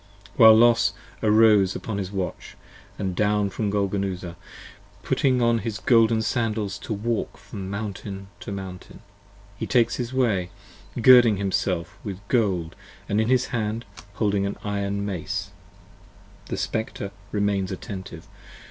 75 0.29 0.39
While 0.39 0.55
Los 0.57 0.93
arose 1.21 1.75
upon 1.75 1.99
his 1.99 2.11
Watch, 2.11 2.57
and 2.97 3.15
down 3.15 3.51
from 3.51 3.69
Golgonooza, 3.69 4.35
Putting 5.03 5.43
on 5.43 5.59
his 5.59 5.77
golden 5.77 6.23
sandals 6.23 6.79
to 6.79 6.91
walk 6.91 7.37
from 7.37 7.69
mountain 7.69 8.27
to 8.39 8.51
mountain, 8.51 9.03
He 9.57 9.67
takes 9.67 9.97
his 9.97 10.11
way, 10.11 10.49
girding 10.99 11.37
himself 11.37 11.99
with 12.03 12.27
gold 12.29 12.75
& 12.93 13.07
in 13.09 13.19
his 13.19 13.49
hand 13.53 13.85
Holding 14.13 14.43
his 14.45 14.55
iron 14.63 15.05
mace: 15.05 15.51
The 16.47 16.57
Spectre 16.57 17.11
remains 17.31 17.71
attentive. 17.71 18.27